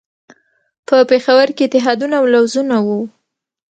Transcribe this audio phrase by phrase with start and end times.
[0.87, 2.99] په پېښور کې اتحادونه او لوزونه وو.